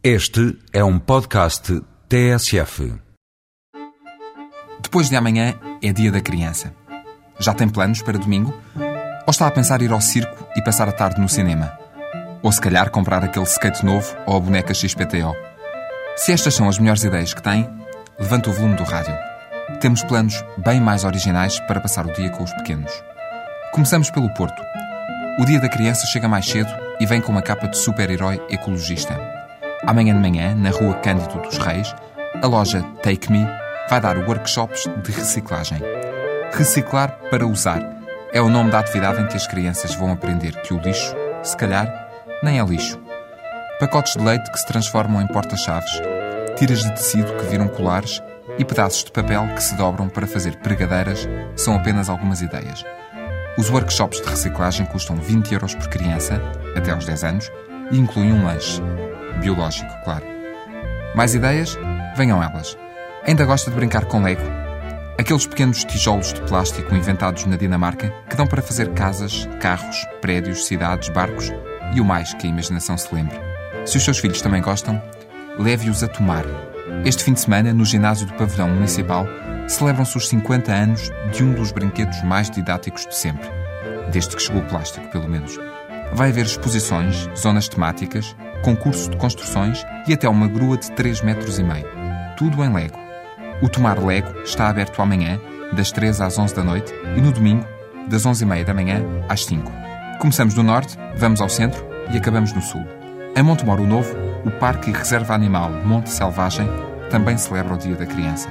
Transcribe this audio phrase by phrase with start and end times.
[0.00, 2.94] Este é um podcast TSF.
[4.80, 6.72] Depois de amanhã é dia da criança.
[7.40, 8.54] Já tem planos para domingo?
[9.26, 11.76] Ou está a pensar ir ao circo e passar a tarde no cinema?
[12.44, 15.34] Ou se calhar comprar aquele skate novo ou a boneca XPTO?
[16.14, 17.68] Se estas são as melhores ideias que tem,
[18.20, 19.18] levanta o volume do rádio.
[19.80, 22.92] Temos planos bem mais originais para passar o dia com os pequenos.
[23.72, 24.62] Começamos pelo Porto.
[25.40, 26.70] O dia da criança chega mais cedo
[27.00, 29.37] e vem com uma capa de super-herói ecologista.
[29.86, 31.94] Amanhã de manhã, na rua Cândido dos Reis,
[32.42, 33.46] a loja Take Me
[33.88, 35.78] vai dar workshops de reciclagem.
[36.52, 37.80] Reciclar para usar
[38.32, 41.56] é o nome da atividade em que as crianças vão aprender que o lixo, se
[41.56, 42.08] calhar,
[42.42, 43.00] nem é lixo.
[43.78, 46.02] Pacotes de leite que se transformam em porta-chaves,
[46.56, 48.20] tiras de tecido que viram colares
[48.58, 52.84] e pedaços de papel que se dobram para fazer pregadeiras são apenas algumas ideias.
[53.56, 56.40] Os workshops de reciclagem custam 20 euros por criança,
[56.76, 57.50] até aos 10 anos,
[57.90, 58.82] e incluem um lanche.
[59.40, 60.24] Biológico, claro.
[61.14, 61.78] Mais ideias?
[62.16, 62.76] Venham elas.
[63.26, 64.42] Ainda gosta de brincar com Lego?
[65.18, 70.66] Aqueles pequenos tijolos de plástico inventados na Dinamarca que dão para fazer casas, carros, prédios,
[70.66, 71.52] cidades, barcos
[71.94, 73.36] e o mais que a imaginação se lembre.
[73.84, 75.02] Se os seus filhos também gostam,
[75.58, 76.44] leve-os a tomar.
[77.04, 79.26] Este fim de semana, no ginásio do Pavilhão Municipal,
[79.66, 83.48] celebram-se os 50 anos de um dos brinquedos mais didáticos de sempre.
[84.12, 85.58] Desde que chegou o plástico, pelo menos.
[86.12, 91.58] Vai haver exposições, zonas temáticas, concurso de construções e até uma grua de 3 metros
[91.58, 91.86] e meio.
[92.36, 92.98] Tudo em Lego.
[93.60, 95.40] O Tomar Lego está aberto amanhã,
[95.72, 97.66] das 3 às 11 da noite, e no domingo,
[98.08, 99.70] das 11 e meia da manhã às 5.
[100.20, 102.84] Começamos no norte, vamos ao centro e acabamos no sul.
[103.36, 106.68] Em Montemoro Novo, o Parque e Reserva Animal Monte Selvagem
[107.10, 108.48] também celebra o Dia da Criança.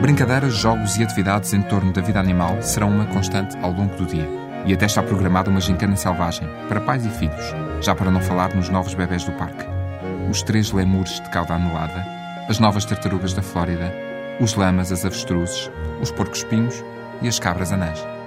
[0.00, 4.06] Brincadeiras, jogos e atividades em torno da vida animal serão uma constante ao longo do
[4.06, 4.47] dia.
[4.66, 8.54] E até está programada uma gincana selvagem, para pais e filhos, já para não falar
[8.54, 9.64] nos novos bebés do parque.
[10.30, 12.04] Os três lemures de cauda anelada,
[12.48, 13.92] as novas tartarugas da Flórida,
[14.40, 16.84] os lamas, as avestruzes, os porcos-espinhos
[17.22, 18.17] e as cabras anãs.